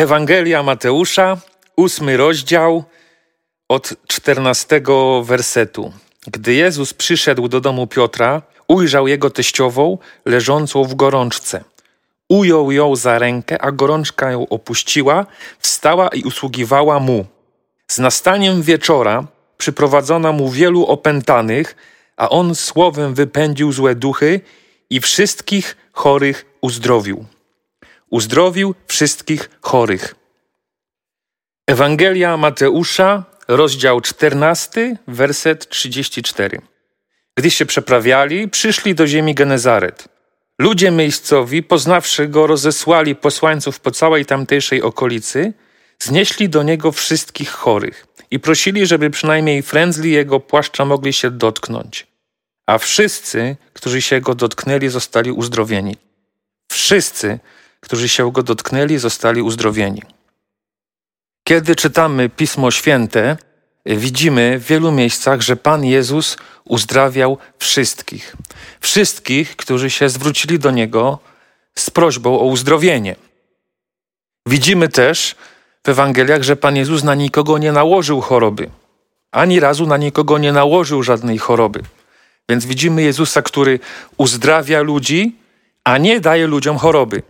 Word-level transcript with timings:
Ewangelia 0.00 0.62
Mateusza, 0.62 1.36
ósmy 1.76 2.16
rozdział 2.16 2.84
od 3.68 3.94
czternastego 4.06 5.22
wersetu. 5.24 5.92
Gdy 6.26 6.54
Jezus 6.54 6.94
przyszedł 6.94 7.48
do 7.48 7.60
domu 7.60 7.86
Piotra, 7.86 8.42
ujrzał 8.68 9.08
jego 9.08 9.30
teściową 9.30 9.98
leżącą 10.24 10.84
w 10.84 10.94
gorączce. 10.94 11.64
Ujął 12.28 12.72
ją 12.72 12.96
za 12.96 13.18
rękę, 13.18 13.62
a 13.62 13.72
gorączka 13.72 14.30
ją 14.30 14.48
opuściła, 14.48 15.26
wstała 15.58 16.08
i 16.08 16.22
usługiwała 16.22 17.00
mu. 17.00 17.26
Z 17.88 17.98
nastaniem 17.98 18.62
wieczora 18.62 19.24
przyprowadzono 19.58 20.32
mu 20.32 20.50
wielu 20.50 20.86
opętanych, 20.86 21.76
a 22.16 22.28
on 22.28 22.54
słowem 22.54 23.14
wypędził 23.14 23.72
złe 23.72 23.94
duchy 23.94 24.40
i 24.90 25.00
wszystkich 25.00 25.76
chorych 25.92 26.46
uzdrowił. 26.60 27.24
Uzdrowił 28.10 28.74
wszystkich 28.86 29.50
chorych. 29.60 30.14
Ewangelia 31.66 32.36
Mateusza, 32.36 33.24
rozdział 33.48 34.00
14, 34.00 34.96
werset 35.06 35.68
34. 35.68 36.58
Gdy 37.36 37.50
się 37.50 37.66
przeprawiali, 37.66 38.48
przyszli 38.48 38.94
do 38.94 39.06
ziemi 39.06 39.34
Genezaret. 39.34 40.08
Ludzie 40.58 40.90
miejscowi, 40.90 41.62
poznawszy 41.62 42.28
go, 42.28 42.46
rozesłali 42.46 43.14
posłańców 43.14 43.80
po 43.80 43.90
całej 43.90 44.26
tamtejszej 44.26 44.82
okolicy, 44.82 45.52
znieśli 45.98 46.48
do 46.48 46.62
niego 46.62 46.92
wszystkich 46.92 47.50
chorych 47.50 48.06
i 48.30 48.40
prosili, 48.40 48.86
żeby 48.86 49.10
przynajmniej 49.10 49.62
frędzli 49.62 50.12
jego 50.12 50.40
płaszcza 50.40 50.84
mogli 50.84 51.12
się 51.12 51.30
dotknąć. 51.30 52.06
A 52.66 52.78
wszyscy, 52.78 53.56
którzy 53.72 54.02
się 54.02 54.20
go 54.20 54.34
dotknęli, 54.34 54.88
zostali 54.88 55.32
uzdrowieni. 55.32 55.96
Wszyscy, 56.72 57.38
którzy 57.80 58.08
się 58.08 58.32
go 58.32 58.42
dotknęli, 58.42 58.98
zostali 58.98 59.42
uzdrowieni. 59.42 60.02
Kiedy 61.44 61.76
czytamy 61.76 62.28
Pismo 62.28 62.70
Święte, 62.70 63.36
widzimy 63.86 64.58
w 64.58 64.66
wielu 64.66 64.92
miejscach, 64.92 65.40
że 65.40 65.56
Pan 65.56 65.84
Jezus 65.84 66.36
uzdrawiał 66.64 67.38
wszystkich. 67.58 68.36
Wszystkich, 68.80 69.56
którzy 69.56 69.90
się 69.90 70.08
zwrócili 70.08 70.58
do 70.58 70.70
Niego 70.70 71.18
z 71.74 71.90
prośbą 71.90 72.40
o 72.40 72.44
uzdrowienie. 72.44 73.16
Widzimy 74.46 74.88
też 74.88 75.34
w 75.86 75.88
Ewangeliach, 75.88 76.42
że 76.42 76.56
Pan 76.56 76.76
Jezus 76.76 77.04
na 77.04 77.14
nikogo 77.14 77.58
nie 77.58 77.72
nałożył 77.72 78.20
choroby. 78.20 78.70
Ani 79.32 79.60
razu 79.60 79.86
na 79.86 79.96
nikogo 79.96 80.38
nie 80.38 80.52
nałożył 80.52 81.02
żadnej 81.02 81.38
choroby. 81.38 81.80
Więc 82.48 82.66
widzimy 82.66 83.02
Jezusa, 83.02 83.42
który 83.42 83.80
uzdrawia 84.16 84.80
ludzi, 84.80 85.36
a 85.84 85.98
nie 85.98 86.20
daje 86.20 86.46
ludziom 86.46 86.78
choroby. 86.78 87.22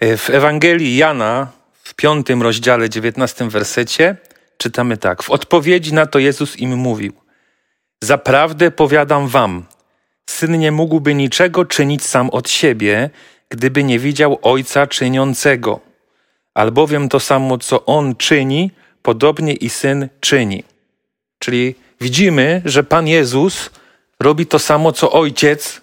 W 0.00 0.30
Ewangelii 0.30 0.96
Jana 0.96 1.52
w 1.72 1.94
piątym 1.94 2.42
rozdziale, 2.42 2.90
dziewiętnastym 2.90 3.50
wersecie 3.50 4.16
czytamy 4.58 4.96
tak. 4.96 5.22
W 5.22 5.30
odpowiedzi 5.30 5.94
na 5.94 6.06
to 6.06 6.18
Jezus 6.18 6.56
im 6.56 6.76
mówił: 6.76 7.12
Zaprawdę 8.02 8.70
powiadam 8.70 9.28
wam, 9.28 9.64
syn 10.30 10.58
nie 10.58 10.72
mógłby 10.72 11.14
niczego 11.14 11.64
czynić 11.64 12.04
sam 12.04 12.30
od 12.30 12.50
siebie, 12.50 13.10
gdyby 13.48 13.84
nie 13.84 13.98
widział 13.98 14.38
ojca 14.42 14.86
czyniącego. 14.86 15.80
Albowiem 16.54 17.08
to 17.08 17.20
samo, 17.20 17.58
co 17.58 17.84
on 17.84 18.16
czyni, 18.16 18.70
podobnie 19.02 19.52
i 19.52 19.70
syn 19.70 20.08
czyni. 20.20 20.64
Czyli 21.38 21.74
widzimy, 22.00 22.62
że 22.64 22.84
Pan 22.84 23.06
Jezus 23.06 23.70
robi 24.20 24.46
to 24.46 24.58
samo, 24.58 24.92
co 24.92 25.12
ojciec 25.12 25.80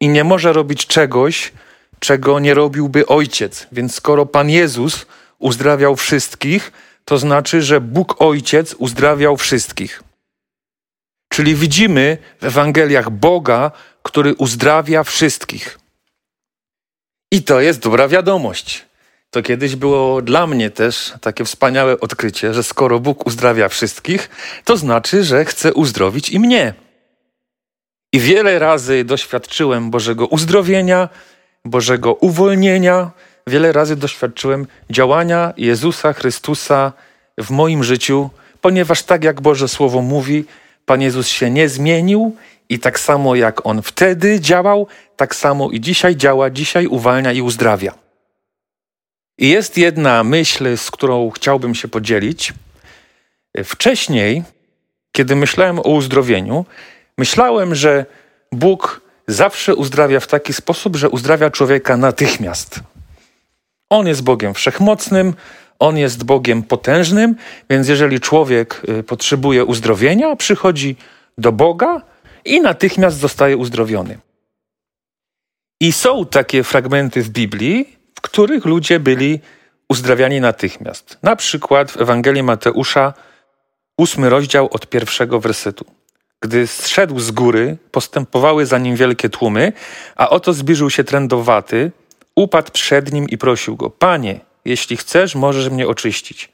i 0.00 0.08
nie 0.08 0.24
może 0.24 0.52
robić 0.52 0.86
czegoś, 0.86 1.52
czego 1.98 2.40
nie 2.40 2.54
robiłby 2.54 3.06
ojciec. 3.06 3.66
Więc 3.72 3.94
skoro 3.94 4.26
Pan 4.26 4.50
Jezus 4.50 5.06
uzdrawiał 5.38 5.96
wszystkich, 5.96 6.72
to 7.04 7.18
znaczy, 7.18 7.62
że 7.62 7.80
Bóg 7.80 8.22
Ojciec 8.22 8.74
uzdrawiał 8.74 9.36
wszystkich. 9.36 10.02
Czyli 11.28 11.54
widzimy 11.54 12.18
w 12.40 12.44
Ewangeliach 12.44 13.10
Boga, 13.10 13.70
który 14.02 14.34
uzdrawia 14.34 15.02
wszystkich. 15.02 15.78
I 17.32 17.42
to 17.42 17.60
jest 17.60 17.80
dobra 17.80 18.08
wiadomość. 18.08 18.86
To 19.30 19.42
kiedyś 19.42 19.76
było 19.76 20.22
dla 20.22 20.46
mnie 20.46 20.70
też 20.70 21.14
takie 21.20 21.44
wspaniałe 21.44 22.00
odkrycie, 22.00 22.54
że 22.54 22.62
skoro 22.62 23.00
Bóg 23.00 23.26
uzdrawia 23.26 23.68
wszystkich, 23.68 24.30
to 24.64 24.76
znaczy, 24.76 25.24
że 25.24 25.44
chce 25.44 25.74
uzdrowić 25.74 26.30
i 26.30 26.40
mnie. 26.40 26.74
I 28.12 28.20
wiele 28.20 28.58
razy 28.58 29.04
doświadczyłem 29.04 29.90
Bożego 29.90 30.26
uzdrowienia, 30.26 31.08
Bożego 31.66 32.14
uwolnienia, 32.14 33.10
wiele 33.46 33.72
razy 33.72 33.96
doświadczyłem 33.96 34.66
działania 34.90 35.52
Jezusa 35.56 36.12
Chrystusa 36.12 36.92
w 37.38 37.50
moim 37.50 37.84
życiu, 37.84 38.30
ponieważ 38.60 39.02
tak 39.02 39.24
jak 39.24 39.40
Boże 39.40 39.68
Słowo 39.68 40.02
mówi, 40.02 40.44
Pan 40.86 41.02
Jezus 41.02 41.28
się 41.28 41.50
nie 41.50 41.68
zmienił 41.68 42.36
i 42.68 42.78
tak 42.78 43.00
samo 43.00 43.34
jak 43.34 43.66
On 43.66 43.82
wtedy 43.82 44.40
działał, 44.40 44.86
tak 45.16 45.34
samo 45.34 45.70
i 45.70 45.80
dzisiaj 45.80 46.16
działa, 46.16 46.50
dzisiaj 46.50 46.86
uwalnia 46.86 47.32
i 47.32 47.42
uzdrawia. 47.42 47.94
I 49.38 49.48
jest 49.48 49.78
jedna 49.78 50.24
myśl, 50.24 50.76
z 50.76 50.90
którą 50.90 51.30
chciałbym 51.30 51.74
się 51.74 51.88
podzielić. 51.88 52.52
Wcześniej, 53.64 54.42
kiedy 55.12 55.36
myślałem 55.36 55.78
o 55.78 55.82
uzdrowieniu, 55.82 56.64
myślałem, 57.18 57.74
że 57.74 58.06
Bóg 58.52 59.00
zawsze 59.28 59.74
uzdrawia 59.74 60.20
w 60.20 60.26
taki 60.26 60.52
sposób, 60.52 60.96
że 60.96 61.08
uzdrawia 61.08 61.50
człowieka 61.50 61.96
natychmiast. 61.96 62.80
On 63.90 64.06
jest 64.06 64.22
Bogiem 64.22 64.54
wszechmocnym, 64.54 65.34
on 65.78 65.98
jest 65.98 66.24
Bogiem 66.24 66.62
potężnym, 66.62 67.36
więc 67.70 67.88
jeżeli 67.88 68.20
człowiek 68.20 68.82
y, 68.88 69.02
potrzebuje 69.02 69.64
uzdrowienia, 69.64 70.36
przychodzi 70.36 70.96
do 71.38 71.52
Boga 71.52 72.02
i 72.44 72.60
natychmiast 72.60 73.18
zostaje 73.18 73.56
uzdrowiony. 73.56 74.18
I 75.80 75.92
są 75.92 76.26
takie 76.26 76.62
fragmenty 76.62 77.22
w 77.22 77.28
Biblii, 77.28 77.96
w 78.14 78.20
których 78.20 78.64
ludzie 78.64 79.00
byli 79.00 79.40
uzdrawiani 79.88 80.40
natychmiast. 80.40 81.18
Na 81.22 81.36
przykład 81.36 81.90
w 81.90 82.00
Ewangelii 82.00 82.42
Mateusza, 82.42 83.14
ósmy 83.98 84.30
rozdział 84.30 84.68
od 84.70 84.86
pierwszego 84.86 85.40
wersetu. 85.40 85.84
Gdy 86.40 86.66
zszedł 86.66 87.20
z 87.20 87.30
góry, 87.30 87.76
postępowały 87.90 88.66
za 88.66 88.78
nim 88.78 88.96
wielkie 88.96 89.28
tłumy, 89.28 89.72
a 90.16 90.30
oto 90.30 90.52
zbliżył 90.52 90.90
się 90.90 91.04
trędowaty, 91.04 91.90
upadł 92.34 92.72
przed 92.72 93.12
nim 93.12 93.28
i 93.28 93.38
prosił 93.38 93.76
go: 93.76 93.90
Panie, 93.90 94.40
jeśli 94.64 94.96
chcesz, 94.96 95.34
możesz 95.34 95.70
mnie 95.70 95.88
oczyścić. 95.88 96.48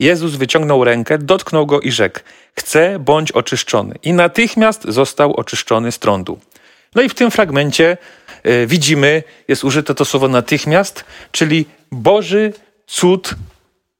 Jezus 0.00 0.34
wyciągnął 0.34 0.84
rękę, 0.84 1.18
dotknął 1.18 1.66
go 1.66 1.80
i 1.80 1.92
rzekł: 1.92 2.20
Chcę, 2.54 2.98
bądź 2.98 3.32
oczyszczony. 3.32 3.94
I 4.02 4.12
natychmiast 4.12 4.84
został 4.84 5.34
oczyszczony 5.34 5.92
z 5.92 5.98
trądu. 5.98 6.38
No 6.94 7.02
i 7.02 7.08
w 7.08 7.14
tym 7.14 7.30
fragmencie 7.30 7.96
y, 8.46 8.66
widzimy, 8.66 9.22
jest 9.48 9.64
użyte 9.64 9.94
to 9.94 10.04
słowo 10.04 10.28
natychmiast, 10.28 11.04
czyli 11.32 11.66
Boży 11.92 12.52
cud 12.86 13.34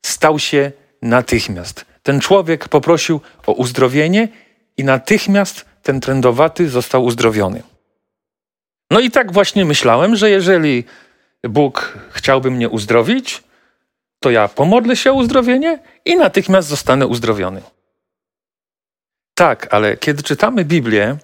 stał 0.06 0.38
się 0.38 0.72
natychmiast. 1.02 1.84
Ten 2.02 2.20
człowiek 2.20 2.68
poprosił 2.68 3.20
o 3.46 3.52
uzdrowienie 3.52 4.28
i 4.78 4.84
natychmiast 4.84 5.64
ten 5.82 6.00
trędowaty 6.00 6.68
został 6.68 7.04
uzdrowiony. 7.04 7.62
No 8.90 9.00
i 9.00 9.10
tak 9.10 9.32
właśnie 9.32 9.64
myślałem, 9.64 10.16
że 10.16 10.30
jeżeli 10.30 10.84
Bóg 11.44 11.98
chciałby 12.10 12.50
mnie 12.50 12.68
uzdrowić, 12.68 13.42
to 14.20 14.30
ja 14.30 14.48
pomodlę 14.48 14.96
się 14.96 15.10
o 15.10 15.14
uzdrowienie 15.14 15.78
i 16.04 16.16
natychmiast 16.16 16.68
zostanę 16.68 17.06
uzdrowiony. 17.06 17.62
Tak, 19.34 19.74
ale 19.74 19.96
kiedy 19.96 20.22
czytamy 20.22 20.64
Biblię 20.64 21.16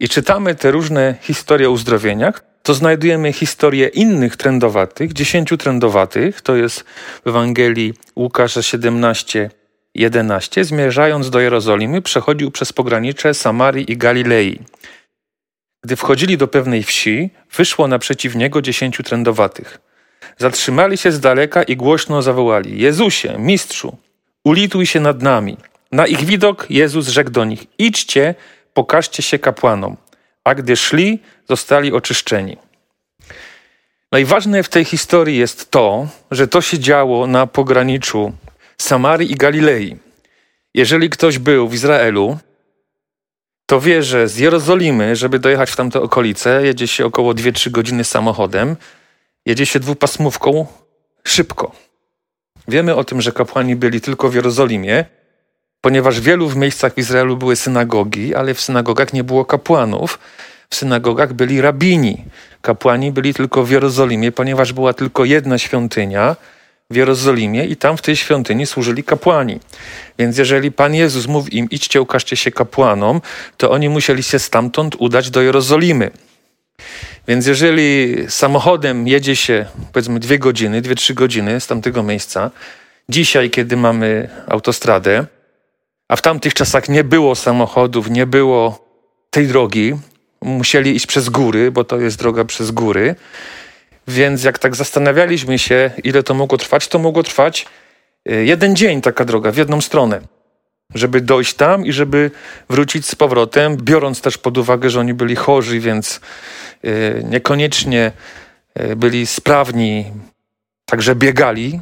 i 0.00 0.08
czytamy 0.08 0.54
te 0.54 0.70
różne 0.70 1.14
historie 1.20 1.68
o 1.68 1.72
uzdrowieniach, 1.72 2.44
to 2.62 2.74
znajdujemy 2.74 3.32
historię 3.32 3.88
innych 3.88 4.36
trędowatych, 4.36 5.12
dziesięciu 5.12 5.56
trędowatych, 5.56 6.40
to 6.40 6.56
jest 6.56 6.84
w 7.24 7.28
Ewangelii 7.28 7.94
Łukasza 8.16 8.62
17, 8.62 9.50
11, 9.94 10.64
zmierzając 10.64 11.30
do 11.30 11.40
Jerozolimy, 11.40 12.02
przechodził 12.02 12.50
przez 12.50 12.72
pogranicze 12.72 13.34
Samarii 13.34 13.92
i 13.92 13.96
Galilei. 13.96 14.60
Gdy 15.84 15.96
wchodzili 15.96 16.38
do 16.38 16.48
pewnej 16.48 16.82
wsi, 16.82 17.30
wyszło 17.56 17.88
naprzeciw 17.88 18.34
niego 18.34 18.62
dziesięciu 18.62 19.02
trędowatych. 19.02 19.80
Zatrzymali 20.38 20.96
się 20.96 21.12
z 21.12 21.20
daleka 21.20 21.62
i 21.62 21.76
głośno 21.76 22.22
zawołali: 22.22 22.80
Jezusie, 22.80 23.38
mistrzu, 23.38 23.96
ulituj 24.44 24.86
się 24.86 25.00
nad 25.00 25.22
nami. 25.22 25.56
Na 25.92 26.06
ich 26.06 26.24
widok 26.24 26.66
Jezus 26.70 27.08
rzekł 27.08 27.30
do 27.30 27.44
nich: 27.44 27.64
Idźcie, 27.78 28.34
pokażcie 28.74 29.22
się 29.22 29.38
kapłanom. 29.38 29.96
A 30.44 30.54
gdy 30.54 30.76
szli, 30.76 31.18
zostali 31.48 31.92
oczyszczeni. 31.92 32.56
Najważniejsze 34.12 34.62
w 34.62 34.68
tej 34.68 34.84
historii 34.84 35.38
jest 35.38 35.70
to, 35.70 36.08
że 36.30 36.48
to 36.48 36.60
się 36.60 36.78
działo 36.78 37.26
na 37.26 37.46
pograniczu 37.46 38.32
Samarii 38.78 39.32
i 39.32 39.34
Galilei. 39.34 39.96
Jeżeli 40.74 41.10
ktoś 41.10 41.38
był 41.38 41.68
w 41.68 41.74
Izraelu, 41.74 42.38
to 43.66 43.80
wie, 43.80 44.02
że 44.02 44.28
z 44.28 44.38
Jerozolimy, 44.38 45.16
żeby 45.16 45.38
dojechać 45.38 45.70
w 45.70 45.76
tamte 45.76 46.00
okolice, 46.00 46.66
jedzie 46.66 46.88
się 46.88 47.06
około 47.06 47.32
2-3 47.32 47.70
godziny 47.70 48.04
samochodem, 48.04 48.76
jedzie 49.46 49.66
się 49.66 49.80
dwupasmówką 49.80 50.66
szybko. 51.24 51.72
Wiemy 52.68 52.94
o 52.94 53.04
tym, 53.04 53.20
że 53.20 53.32
kapłani 53.32 53.76
byli 53.76 54.00
tylko 54.00 54.28
w 54.28 54.34
Jerozolimie, 54.34 55.04
ponieważ 55.80 56.20
w 56.20 56.24
wielu 56.24 56.56
miejscach 56.56 56.94
w 56.94 56.98
Izraelu 56.98 57.36
były 57.36 57.56
synagogi, 57.56 58.34
ale 58.34 58.54
w 58.54 58.60
synagogach 58.60 59.12
nie 59.12 59.24
było 59.24 59.44
kapłanów. 59.44 60.18
W 60.70 60.74
synagogach 60.74 61.32
byli 61.32 61.60
rabini. 61.60 62.24
Kapłani 62.62 63.12
byli 63.12 63.34
tylko 63.34 63.64
w 63.64 63.70
Jerozolimie, 63.70 64.32
ponieważ 64.32 64.72
była 64.72 64.92
tylko 64.92 65.24
jedna 65.24 65.58
świątynia 65.58 66.36
w 66.92 66.96
Jerozolimie 66.96 67.64
i 67.64 67.76
tam 67.76 67.96
w 67.96 68.02
tej 68.02 68.16
świątyni 68.16 68.66
służyli 68.66 69.04
kapłani. 69.04 69.60
Więc 70.18 70.38
jeżeli 70.38 70.72
Pan 70.72 70.94
Jezus 70.94 71.26
mówi 71.26 71.56
im, 71.56 71.70
idźcie, 71.70 72.02
ukażcie 72.02 72.36
się 72.36 72.50
kapłanom, 72.50 73.20
to 73.56 73.70
oni 73.70 73.88
musieli 73.88 74.22
się 74.22 74.38
stamtąd 74.38 74.96
udać 74.98 75.30
do 75.30 75.42
Jerozolimy. 75.42 76.10
Więc 77.28 77.46
jeżeli 77.46 78.16
samochodem 78.28 79.08
jedzie 79.08 79.36
się 79.36 79.66
powiedzmy 79.92 80.20
dwie 80.20 80.38
godziny, 80.38 80.80
dwie, 80.80 80.94
trzy 80.94 81.14
godziny 81.14 81.60
z 81.60 81.66
tamtego 81.66 82.02
miejsca, 82.02 82.50
dzisiaj, 83.08 83.50
kiedy 83.50 83.76
mamy 83.76 84.28
autostradę, 84.48 85.26
a 86.08 86.16
w 86.16 86.22
tamtych 86.22 86.54
czasach 86.54 86.88
nie 86.88 87.04
było 87.04 87.34
samochodów, 87.34 88.10
nie 88.10 88.26
było 88.26 88.88
tej 89.30 89.46
drogi, 89.46 89.94
musieli 90.42 90.96
iść 90.96 91.06
przez 91.06 91.28
góry, 91.28 91.70
bo 91.70 91.84
to 91.84 92.00
jest 92.00 92.18
droga 92.18 92.44
przez 92.44 92.70
góry. 92.70 93.14
Więc 94.08 94.44
jak 94.44 94.58
tak 94.58 94.76
zastanawialiśmy 94.76 95.58
się, 95.58 95.90
ile 96.04 96.22
to 96.22 96.34
mogło 96.34 96.58
trwać, 96.58 96.88
to 96.88 96.98
mogło 96.98 97.22
trwać 97.22 97.66
e, 98.26 98.34
jeden 98.34 98.76
dzień 98.76 99.00
taka 99.00 99.24
droga 99.24 99.52
w 99.52 99.56
jedną 99.56 99.80
stronę. 99.80 100.20
Żeby 100.94 101.20
dojść 101.20 101.54
tam 101.54 101.86
i 101.86 101.92
żeby 101.92 102.30
wrócić 102.70 103.06
z 103.06 103.14
powrotem, 103.14 103.76
biorąc 103.76 104.20
też 104.20 104.38
pod 104.38 104.58
uwagę, 104.58 104.90
że 104.90 105.00
oni 105.00 105.14
byli 105.14 105.36
chorzy, 105.36 105.80
więc 105.80 106.20
e, 106.84 106.88
niekoniecznie 107.22 108.12
e, 108.74 108.96
byli 108.96 109.26
sprawni, 109.26 110.12
także 110.86 111.14
biegali, 111.14 111.80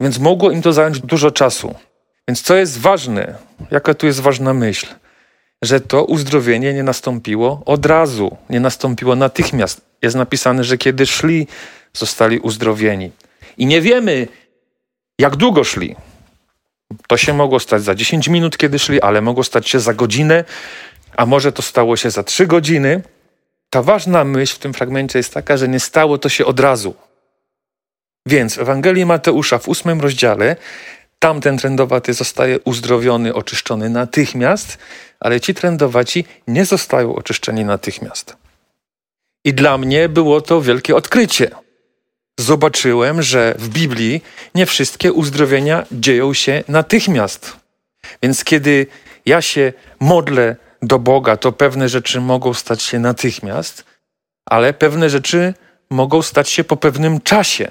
więc 0.00 0.18
mogło 0.18 0.50
im 0.50 0.62
to 0.62 0.72
zająć 0.72 1.00
dużo 1.00 1.30
czasu. 1.30 1.74
Więc 2.28 2.42
co 2.42 2.56
jest 2.56 2.78
ważne? 2.78 3.34
Jaka 3.70 3.94
tu 3.94 4.06
jest 4.06 4.20
ważna 4.20 4.54
myśl? 4.54 4.86
Że 5.62 5.80
to 5.80 6.04
uzdrowienie 6.04 6.74
nie 6.74 6.82
nastąpiło 6.82 7.62
od 7.66 7.86
razu, 7.86 8.36
nie 8.50 8.60
nastąpiło 8.60 9.16
natychmiast. 9.16 9.80
Jest 10.02 10.16
napisane, 10.16 10.64
że 10.64 10.78
kiedy 10.78 11.06
szli, 11.06 11.46
zostali 11.92 12.38
uzdrowieni. 12.38 13.10
I 13.58 13.66
nie 13.66 13.80
wiemy, 13.80 14.28
jak 15.18 15.36
długo 15.36 15.64
szli. 15.64 15.96
To 17.06 17.16
się 17.16 17.34
mogło 17.34 17.60
stać 17.60 17.82
za 17.82 17.94
10 17.94 18.28
minut, 18.28 18.56
kiedy 18.56 18.78
szli, 18.78 19.00
ale 19.00 19.20
mogło 19.20 19.44
stać 19.44 19.68
się 19.68 19.80
za 19.80 19.94
godzinę, 19.94 20.44
a 21.16 21.26
może 21.26 21.52
to 21.52 21.62
stało 21.62 21.96
się 21.96 22.10
za 22.10 22.22
3 22.22 22.46
godziny. 22.46 23.02
Ta 23.70 23.82
ważna 23.82 24.24
myśl 24.24 24.54
w 24.54 24.58
tym 24.58 24.74
fragmencie 24.74 25.18
jest 25.18 25.34
taka, 25.34 25.56
że 25.56 25.68
nie 25.68 25.80
stało 25.80 26.18
to 26.18 26.28
się 26.28 26.46
od 26.46 26.60
razu. 26.60 26.94
Więc 28.26 28.54
w 28.54 28.58
Ewangelii 28.58 29.06
Mateusza 29.06 29.58
w 29.58 29.68
ósmym 29.68 30.00
rozdziale 30.00 30.56
tamten 31.18 31.58
trendowaty 31.58 32.14
zostaje 32.14 32.60
uzdrowiony, 32.60 33.34
oczyszczony 33.34 33.90
natychmiast, 33.90 34.78
ale 35.20 35.40
ci 35.40 35.54
trendowaci 35.54 36.24
nie 36.48 36.64
zostają 36.64 37.14
oczyszczeni 37.14 37.64
natychmiast. 37.64 38.36
I 39.44 39.54
dla 39.54 39.78
mnie 39.78 40.08
było 40.08 40.40
to 40.40 40.60
wielkie 40.60 40.96
odkrycie. 40.96 41.50
Zobaczyłem, 42.40 43.22
że 43.22 43.54
w 43.58 43.68
Biblii 43.68 44.22
nie 44.54 44.66
wszystkie 44.66 45.12
uzdrowienia 45.12 45.86
dzieją 45.92 46.34
się 46.34 46.64
natychmiast. 46.68 47.56
Więc 48.22 48.44
kiedy 48.44 48.86
ja 49.26 49.42
się 49.42 49.72
modlę 50.00 50.56
do 50.82 50.98
Boga, 50.98 51.36
to 51.36 51.52
pewne 51.52 51.88
rzeczy 51.88 52.20
mogą 52.20 52.54
stać 52.54 52.82
się 52.82 52.98
natychmiast, 52.98 53.84
ale 54.46 54.72
pewne 54.72 55.10
rzeczy 55.10 55.54
mogą 55.90 56.22
stać 56.22 56.48
się 56.48 56.64
po 56.64 56.76
pewnym 56.76 57.20
czasie. 57.20 57.70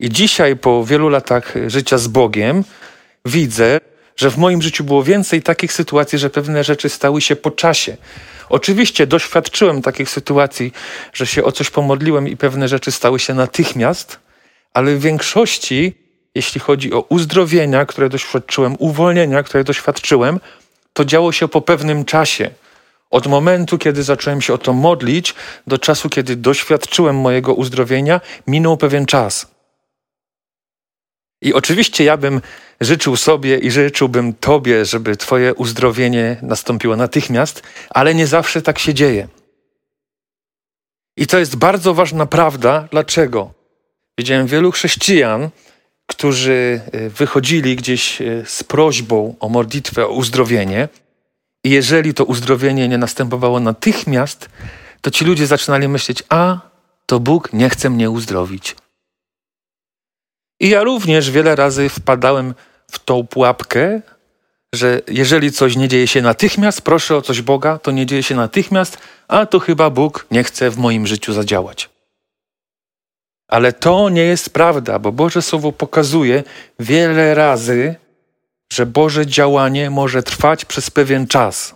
I 0.00 0.10
dzisiaj, 0.10 0.56
po 0.56 0.84
wielu 0.84 1.08
latach 1.08 1.54
życia 1.66 1.98
z 1.98 2.06
Bogiem, 2.06 2.64
widzę, 3.24 3.80
że 4.16 4.30
w 4.30 4.38
moim 4.38 4.62
życiu 4.62 4.84
było 4.84 5.02
więcej 5.02 5.42
takich 5.42 5.72
sytuacji, 5.72 6.18
że 6.18 6.30
pewne 6.30 6.64
rzeczy 6.64 6.88
stały 6.88 7.20
się 7.20 7.36
po 7.36 7.50
czasie. 7.50 7.96
Oczywiście 8.48 9.06
doświadczyłem 9.06 9.82
takich 9.82 10.10
sytuacji, 10.10 10.72
że 11.12 11.26
się 11.26 11.44
o 11.44 11.52
coś 11.52 11.70
pomodliłem 11.70 12.28
i 12.28 12.36
pewne 12.36 12.68
rzeczy 12.68 12.92
stały 12.92 13.18
się 13.18 13.34
natychmiast, 13.34 14.18
ale 14.72 14.94
w 14.94 15.00
większości, 15.00 15.94
jeśli 16.34 16.60
chodzi 16.60 16.92
o 16.92 17.00
uzdrowienia, 17.00 17.86
które 17.86 18.08
doświadczyłem, 18.08 18.76
uwolnienia, 18.78 19.42
które 19.42 19.64
doświadczyłem, 19.64 20.40
to 20.92 21.04
działo 21.04 21.32
się 21.32 21.48
po 21.48 21.60
pewnym 21.60 22.04
czasie. 22.04 22.50
Od 23.10 23.26
momentu, 23.26 23.78
kiedy 23.78 24.02
zacząłem 24.02 24.40
się 24.40 24.54
o 24.54 24.58
to 24.58 24.72
modlić, 24.72 25.34
do 25.66 25.78
czasu, 25.78 26.08
kiedy 26.08 26.36
doświadczyłem 26.36 27.16
mojego 27.16 27.54
uzdrowienia, 27.54 28.20
minął 28.46 28.76
pewien 28.76 29.06
czas. 29.06 29.53
I 31.44 31.54
oczywiście 31.54 32.04
ja 32.04 32.16
bym 32.16 32.40
życzył 32.80 33.16
sobie 33.16 33.58
i 33.58 33.70
życzyłbym 33.70 34.34
Tobie, 34.34 34.84
żeby 34.84 35.16
Twoje 35.16 35.54
uzdrowienie 35.54 36.36
nastąpiło 36.42 36.96
natychmiast, 36.96 37.62
ale 37.90 38.14
nie 38.14 38.26
zawsze 38.26 38.62
tak 38.62 38.78
się 38.78 38.94
dzieje. 38.94 39.28
I 41.16 41.26
to 41.26 41.38
jest 41.38 41.56
bardzo 41.56 41.94
ważna 41.94 42.26
prawda. 42.26 42.88
Dlaczego? 42.90 43.52
Widziałem 44.18 44.46
wielu 44.46 44.72
chrześcijan, 44.72 45.50
którzy 46.06 46.80
e, 46.92 47.08
wychodzili 47.08 47.76
gdzieś 47.76 48.22
e, 48.22 48.42
z 48.46 48.64
prośbą 48.64 49.34
o 49.40 49.48
modlitwę, 49.48 50.06
o 50.06 50.12
uzdrowienie, 50.12 50.88
i 51.64 51.70
jeżeli 51.70 52.14
to 52.14 52.24
uzdrowienie 52.24 52.88
nie 52.88 52.98
następowało 52.98 53.60
natychmiast, 53.60 54.48
to 55.00 55.10
ci 55.10 55.24
ludzie 55.24 55.46
zaczynali 55.46 55.88
myśleć: 55.88 56.22
A, 56.28 56.58
to 57.06 57.20
Bóg 57.20 57.52
nie 57.52 57.70
chce 57.70 57.90
mnie 57.90 58.10
uzdrowić. 58.10 58.76
I 60.64 60.68
ja 60.68 60.82
również 60.82 61.30
wiele 61.30 61.56
razy 61.56 61.88
wpadałem 61.88 62.54
w 62.90 62.98
tą 62.98 63.26
pułapkę, 63.26 64.00
że 64.74 65.00
jeżeli 65.08 65.52
coś 65.52 65.76
nie 65.76 65.88
dzieje 65.88 66.06
się 66.06 66.22
natychmiast, 66.22 66.82
proszę 66.82 67.16
o 67.16 67.22
coś 67.22 67.42
Boga, 67.42 67.78
to 67.78 67.90
nie 67.90 68.06
dzieje 68.06 68.22
się 68.22 68.34
natychmiast, 68.34 68.98
a 69.28 69.46
to 69.46 69.60
chyba 69.60 69.90
Bóg 69.90 70.26
nie 70.30 70.44
chce 70.44 70.70
w 70.70 70.78
moim 70.78 71.06
życiu 71.06 71.32
zadziałać. 71.32 71.90
Ale 73.48 73.72
to 73.72 74.08
nie 74.08 74.22
jest 74.22 74.50
prawda, 74.50 74.98
bo 74.98 75.12
Boże 75.12 75.42
Słowo 75.42 75.72
pokazuje 75.72 76.42
wiele 76.78 77.34
razy, 77.34 77.94
że 78.72 78.86
Boże 78.86 79.26
działanie 79.26 79.90
może 79.90 80.22
trwać 80.22 80.64
przez 80.64 80.90
pewien 80.90 81.26
czas. 81.26 81.74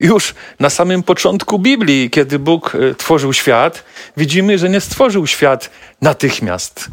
Już 0.00 0.34
na 0.58 0.70
samym 0.70 1.02
początku 1.02 1.58
Biblii, 1.58 2.10
kiedy 2.10 2.38
Bóg 2.38 2.74
e, 2.74 2.94
tworzył 2.94 3.32
świat, 3.32 3.84
widzimy, 4.16 4.58
że 4.58 4.68
nie 4.68 4.80
stworzył 4.80 5.26
świat 5.26 5.70
natychmiast. 6.02 6.90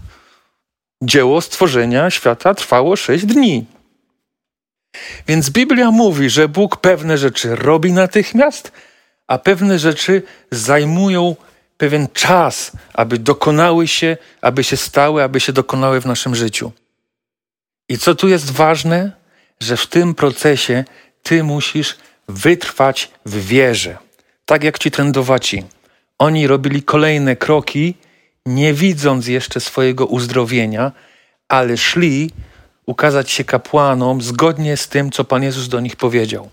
Dzieło 1.04 1.42
stworzenia 1.42 2.10
świata 2.10 2.54
trwało 2.54 2.96
sześć 2.96 3.26
dni. 3.26 3.66
Więc 5.28 5.50
Biblia 5.50 5.92
mówi, 5.92 6.30
że 6.30 6.48
Bóg 6.48 6.78
pewne 6.78 7.18
rzeczy 7.18 7.56
robi 7.56 7.94
natychmiast, 7.94 8.72
a 9.28 9.38
pewne 9.38 9.80
rzeczy 9.80 10.24
zajmują 10.52 11.36
pewien 11.78 12.08
czas, 12.14 12.72
aby 12.94 13.20
dokonały 13.20 13.88
się, 13.88 14.18
aby 14.42 14.64
się 14.64 14.78
stały, 14.78 15.24
aby 15.24 15.40
się 15.40 15.54
dokonały 15.54 16.02
w 16.02 16.06
naszym 16.06 16.36
życiu. 16.36 16.72
I 17.90 17.98
co 17.98 18.16
tu 18.16 18.28
jest 18.28 18.52
ważne, 18.52 19.12
że 19.60 19.78
w 19.78 19.88
tym 19.88 20.16
procesie 20.16 20.84
ty 21.24 21.44
musisz 21.44 21.98
wytrwać 22.28 23.12
w 23.26 23.46
wierze. 23.46 23.98
Tak 24.46 24.64
jak 24.64 24.80
ci 24.80 24.92
trendowaci. 24.92 25.64
Oni 26.20 26.48
robili 26.48 26.84
kolejne 26.84 27.36
kroki, 27.36 27.96
nie 28.48 28.74
widząc 28.74 29.28
jeszcze 29.28 29.60
swojego 29.60 30.06
uzdrowienia, 30.06 30.92
ale 31.48 31.78
szli 31.78 32.32
ukazać 32.86 33.32
się 33.32 33.44
kapłanom 33.44 34.22
zgodnie 34.22 34.78
z 34.78 34.88
tym, 34.88 35.12
co 35.12 35.24
Pan 35.24 35.44
Jezus 35.44 35.68
do 35.68 35.80
nich 35.80 35.96
powiedział. 35.96 36.50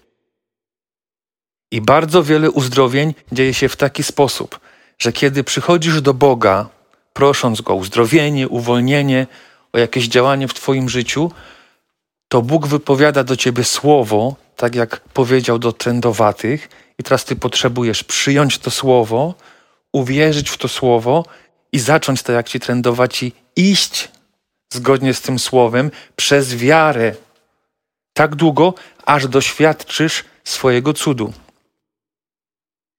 I 1.70 1.80
bardzo 1.80 2.22
wiele 2.22 2.50
uzdrowień 2.50 3.14
dzieje 3.32 3.54
się 3.54 3.68
w 3.68 3.76
taki 3.76 4.02
sposób, 4.02 4.60
że 4.98 5.12
kiedy 5.12 5.44
przychodzisz 5.44 6.02
do 6.02 6.14
Boga, 6.14 6.68
prosząc 7.12 7.60
Go 7.60 7.72
o 7.72 7.76
uzdrowienie, 7.76 8.48
uwolnienie, 8.48 9.26
o 9.72 9.78
jakieś 9.78 10.08
działanie 10.08 10.48
w 10.48 10.54
Twoim 10.54 10.88
życiu, 10.88 11.30
to 12.28 12.42
Bóg 12.42 12.66
wypowiada 12.66 13.24
do 13.24 13.36
Ciebie 13.36 13.64
słowo, 13.64 14.36
tak 14.56 14.74
jak 14.74 15.00
powiedział 15.00 15.58
do 15.58 15.72
trędowatych, 15.72 16.68
i 16.98 17.02
teraz 17.02 17.24
Ty 17.24 17.36
potrzebujesz 17.36 18.04
przyjąć 18.04 18.58
to 18.58 18.70
słowo, 18.70 19.34
uwierzyć 19.92 20.50
w 20.50 20.58
to 20.58 20.68
słowo 20.68 21.24
i 21.74 21.78
zacząć 21.78 22.22
tak 22.22 22.36
jak 22.36 22.48
ci 22.48 22.60
trendowaci 22.60 23.32
iść 23.56 24.08
zgodnie 24.72 25.14
z 25.14 25.20
tym 25.20 25.38
słowem 25.38 25.90
przez 26.16 26.54
wiarę. 26.54 27.14
Tak 28.12 28.34
długo, 28.34 28.74
aż 29.06 29.28
doświadczysz 29.28 30.24
swojego 30.44 30.92
cudu. 30.92 31.32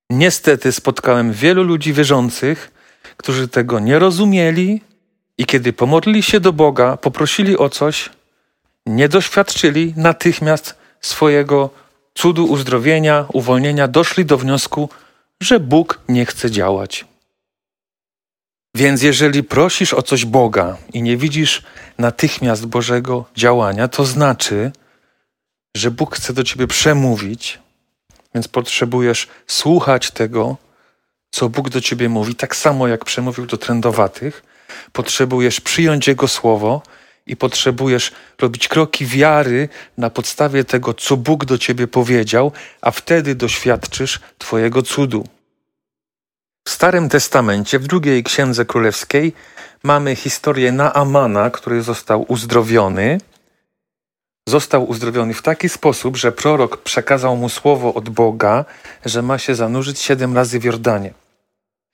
Niestety 0.10 0.72
spotkałem 0.72 1.34
wielu 1.34 1.64
ludzi 1.64 1.94
wierzących, 1.94 2.72
którzy 3.18 3.48
tego 3.48 3.80
nie 3.80 4.00
rozumieli 4.00 4.82
i 5.38 5.46
kiedy 5.46 5.74
pomodlili 5.74 6.24
się 6.24 6.40
do 6.40 6.54
Boga, 6.54 6.98
poprosili 6.98 7.58
o 7.58 7.70
coś, 7.70 8.10
nie 8.86 9.10
doświadczyli 9.10 9.94
natychmiast 9.98 10.76
swojego 11.02 11.70
cudu 12.14 12.46
uzdrowienia, 12.46 13.26
uwolnienia, 13.34 13.88
doszli 13.88 14.26
do 14.26 14.38
wniosku, 14.38 14.90
że 15.40 15.60
Bóg 15.60 16.00
nie 16.10 16.26
chce 16.26 16.52
działać. 16.52 17.15
Więc 18.76 19.02
jeżeli 19.02 19.44
prosisz 19.44 19.94
o 19.94 20.02
coś 20.02 20.26
Boga 20.26 20.78
i 20.94 21.02
nie 21.02 21.18
widzisz 21.18 21.62
natychmiast 21.98 22.66
Bożego 22.66 23.26
działania, 23.36 23.88
to 23.88 24.06
znaczy, 24.06 24.72
że 25.78 25.92
Bóg 25.92 26.16
chce 26.16 26.34
do 26.34 26.44
ciebie 26.44 26.68
przemówić, 26.68 27.60
więc 28.34 28.48
potrzebujesz 28.48 29.28
słuchać 29.48 30.12
tego, 30.12 30.58
co 31.32 31.50
Bóg 31.50 31.70
do 31.70 31.82
ciebie 31.82 32.10
mówi, 32.10 32.36
tak 32.36 32.56
samo 32.56 32.88
jak 32.88 33.06
przemówił 33.06 33.46
do 33.46 33.58
trędowatych. 33.58 34.44
Potrzebujesz 34.92 35.62
przyjąć 35.62 36.08
Jego 36.08 36.28
słowo 36.28 36.82
i 37.28 37.36
potrzebujesz 37.36 38.12
robić 38.42 38.68
kroki 38.68 39.06
wiary 39.06 39.70
na 39.98 40.10
podstawie 40.10 40.64
tego, 40.64 40.94
co 40.94 41.18
Bóg 41.18 41.46
do 41.46 41.58
ciebie 41.58 41.88
powiedział, 41.88 42.52
a 42.82 42.92
wtedy 42.92 43.36
doświadczysz 43.36 44.20
Twojego 44.38 44.82
cudu. 44.82 45.28
W 46.68 46.72
Starym 46.72 47.10
Testamencie, 47.10 47.80
w 47.80 47.88
drugiej 47.88 48.24
księdze 48.24 48.66
królewskiej, 48.66 49.34
mamy 49.84 50.16
historię 50.16 50.72
Naamana, 50.72 51.50
który 51.50 51.82
został 51.82 52.26
uzdrowiony. 52.28 53.18
Został 54.50 54.90
uzdrowiony 54.90 55.34
w 55.34 55.42
taki 55.42 55.70
sposób, 55.70 56.18
że 56.18 56.32
prorok 56.32 56.78
przekazał 56.78 57.38
mu 57.38 57.50
słowo 57.50 57.94
od 57.94 58.10
Boga, 58.10 58.66
że 59.06 59.22
ma 59.22 59.38
się 59.38 59.56
zanurzyć 59.56 60.00
siedem 60.00 60.36
razy 60.36 60.60
w 60.60 60.64
Jordanie. 60.64 61.14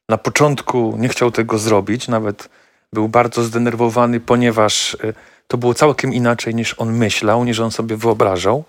Na 0.10 0.18
początku 0.18 0.96
nie 0.98 1.10
chciał 1.10 1.32
tego 1.32 1.58
zrobić, 1.58 2.08
nawet 2.08 2.50
był 2.94 3.10
bardzo 3.10 3.44
zdenerwowany, 3.44 4.20
ponieważ 4.20 4.94
y, 4.94 5.14
to 5.48 5.58
było 5.58 5.74
całkiem 5.74 6.14
inaczej 6.14 6.56
niż 6.56 6.74
on 6.74 6.94
myślał, 6.94 7.44
niż 7.44 7.60
on 7.60 7.72
sobie 7.72 7.98
wyobrażał. 7.98 8.64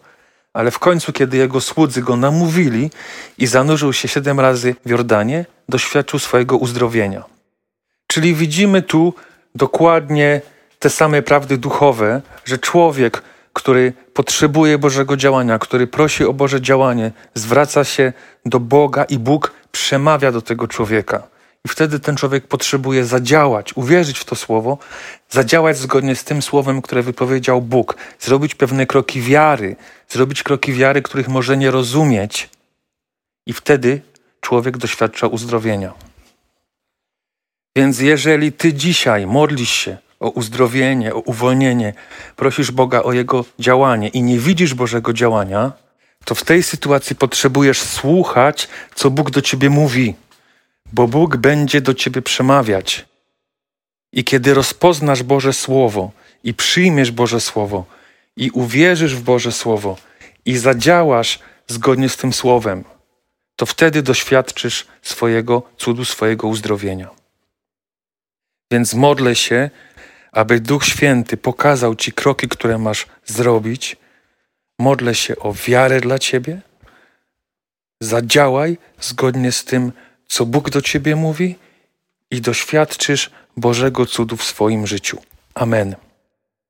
Ale 0.53 0.71
w 0.71 0.79
końcu, 0.79 1.13
kiedy 1.13 1.37
jego 1.37 1.61
słudzy 1.61 2.03
go 2.03 2.17
namówili 2.17 2.91
i 3.39 3.47
zanurzył 3.47 3.93
się 3.93 4.09
siedem 4.09 4.41
razy 4.41 4.75
w 4.87 4.91
Jordanie, 4.91 5.47
doświadczył 5.69 6.19
swojego 6.19 6.57
uzdrowienia. 6.57 7.25
Czyli 8.07 8.35
widzimy 8.35 8.83
tu 8.83 9.15
dokładnie 9.55 10.41
te 10.79 10.91
same 10.91 11.23
prawdy 11.23 11.59
duchowe, 11.59 12.23
że 12.45 12.59
człowiek, 12.59 13.23
który 13.53 13.93
potrzebuje 14.15 14.79
Bożego 14.79 15.17
działania, 15.17 15.59
który 15.59 15.87
prosi 15.87 16.25
o 16.25 16.33
Boże 16.33 16.61
działanie, 16.61 17.13
zwraca 17.35 17.85
się 17.85 18.13
do 18.47 18.61
Boga 18.61 19.05
i 19.05 19.19
Bóg 19.19 19.53
przemawia 19.73 20.33
do 20.33 20.43
tego 20.43 20.69
człowieka. 20.69 21.32
I 21.67 21.69
wtedy 21.69 22.01
ten 22.01 22.17
człowiek 22.17 22.47
potrzebuje 22.47 23.05
zadziałać, 23.05 23.77
uwierzyć 23.77 24.19
w 24.19 24.25
to 24.25 24.37
słowo, 24.37 24.79
zadziałać 25.31 25.79
zgodnie 25.79 26.17
z 26.17 26.25
tym 26.25 26.43
słowem, 26.43 26.83
które 26.83 27.03
wypowiedział 27.03 27.63
Bóg, 27.63 27.97
zrobić 28.21 28.55
pewne 28.55 28.87
kroki 28.87 29.21
wiary, 29.21 29.77
zrobić 30.09 30.43
kroki 30.43 30.73
wiary, 30.73 31.03
których 31.03 31.29
może 31.29 31.57
nie 31.57 31.71
rozumieć. 31.71 32.51
I 33.47 33.53
wtedy 33.53 34.01
człowiek 34.41 34.79
doświadcza 34.79 35.27
uzdrowienia. 35.27 35.93
Więc 37.77 38.01
jeżeli 38.01 38.53
ty 38.53 38.73
dzisiaj 38.75 39.27
modlisz 39.27 39.71
się 39.71 39.99
o 40.21 40.31
uzdrowienie, 40.31 41.15
o 41.15 41.19
uwolnienie, 41.19 41.95
prosisz 42.37 42.71
Boga 42.71 43.03
o 43.03 43.13
Jego 43.13 43.45
działanie 43.59 44.09
i 44.09 44.23
nie 44.23 44.39
widzisz 44.39 44.75
Bożego 44.75 45.13
działania, 45.13 45.73
to 46.25 46.35
w 46.35 46.45
tej 46.45 46.63
sytuacji 46.63 47.17
potrzebujesz 47.17 47.81
słuchać, 47.81 48.69
co 48.95 49.11
Bóg 49.11 49.31
do 49.31 49.43
ciebie 49.43 49.71
mówi 49.71 50.15
bo 50.93 51.09
Bóg 51.09 51.37
będzie 51.37 51.81
do 51.81 51.95
ciebie 51.95 52.23
przemawiać. 52.23 53.07
I 54.13 54.25
kiedy 54.25 54.55
rozpoznasz 54.55 55.23
Boże 55.23 55.53
Słowo 55.53 56.11
i 56.45 56.55
przyjmiesz 56.55 57.11
Boże 57.11 57.41
Słowo 57.41 57.85
i 58.37 58.51
uwierzysz 58.51 59.17
w 59.17 59.23
Boże 59.23 59.53
Słowo 59.53 59.97
i 60.45 60.57
zadziałasz 60.57 61.39
zgodnie 61.67 62.09
z 62.09 62.17
tym 62.17 62.33
Słowem, 62.33 62.85
to 63.57 63.67
wtedy 63.67 64.03
doświadczysz 64.03 64.87
swojego 65.03 65.63
cudu, 65.77 66.05
swojego 66.05 66.49
uzdrowienia. 66.49 67.11
Więc 68.73 68.95
modlę 68.95 69.35
się, 69.35 69.71
aby 70.33 70.61
Duch 70.61 70.85
Święty 70.85 71.37
pokazał 71.37 71.95
Ci 71.95 72.13
kroki, 72.13 72.49
które 72.49 72.79
masz 72.79 73.07
zrobić. 73.25 73.97
Modlę 74.79 75.15
się 75.15 75.37
o 75.39 75.53
wiarę 75.53 76.01
dla 76.01 76.19
Ciebie. 76.19 76.61
Zadziałaj 78.01 78.79
zgodnie 79.01 79.53
z 79.53 79.65
tym, 79.65 79.93
co 80.33 80.47
Bóg 80.47 80.71
do 80.71 80.83
ciebie 80.83 81.17
mówi 81.17 81.57
i 82.31 82.41
doświadczysz 82.41 83.31
Bożego 83.57 84.07
cudu 84.07 84.37
w 84.37 84.45
swoim 84.45 84.87
życiu. 84.87 85.19
Amen. 85.55 85.97